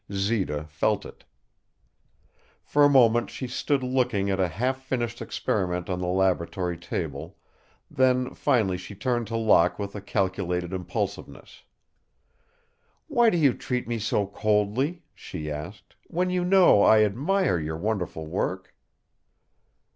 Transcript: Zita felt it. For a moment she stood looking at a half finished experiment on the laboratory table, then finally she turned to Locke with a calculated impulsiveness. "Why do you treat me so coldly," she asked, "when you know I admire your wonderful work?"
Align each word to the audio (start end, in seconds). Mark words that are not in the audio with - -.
Zita 0.11 0.63
felt 0.67 1.05
it. 1.05 1.25
For 2.63 2.83
a 2.83 2.89
moment 2.89 3.29
she 3.29 3.45
stood 3.47 3.83
looking 3.83 4.31
at 4.31 4.39
a 4.39 4.47
half 4.47 4.81
finished 4.81 5.21
experiment 5.21 5.91
on 5.91 5.99
the 5.99 6.07
laboratory 6.07 6.75
table, 6.75 7.37
then 7.87 8.33
finally 8.33 8.77
she 8.77 8.95
turned 8.95 9.27
to 9.27 9.37
Locke 9.37 9.77
with 9.77 9.93
a 9.93 10.01
calculated 10.01 10.73
impulsiveness. 10.73 11.61
"Why 13.09 13.29
do 13.29 13.37
you 13.37 13.53
treat 13.53 13.87
me 13.87 13.99
so 13.99 14.25
coldly," 14.25 15.03
she 15.13 15.51
asked, 15.51 15.95
"when 16.07 16.31
you 16.31 16.43
know 16.43 16.81
I 16.81 17.03
admire 17.03 17.59
your 17.59 17.77
wonderful 17.77 18.25
work?" 18.25 18.73